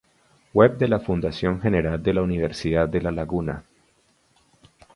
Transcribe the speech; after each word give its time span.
Web 0.55 0.79
de 0.79 0.87
la 0.87 0.99
Fundación 0.99 1.61
General 1.61 2.01
de 2.01 2.11
la 2.11 2.23
Universidad 2.23 2.89
de 2.89 3.03
La 3.03 3.11
Laguna 3.11 3.63